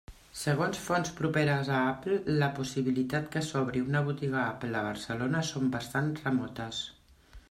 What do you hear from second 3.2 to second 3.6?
que